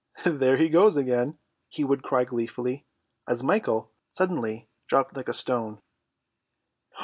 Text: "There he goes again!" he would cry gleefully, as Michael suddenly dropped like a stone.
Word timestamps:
"There 0.25 0.57
he 0.57 0.67
goes 0.67 0.97
again!" 0.97 1.37
he 1.67 1.83
would 1.83 2.01
cry 2.01 2.23
gleefully, 2.23 2.87
as 3.27 3.43
Michael 3.43 3.91
suddenly 4.11 4.67
dropped 4.87 5.15
like 5.15 5.27
a 5.27 5.31
stone. 5.31 5.79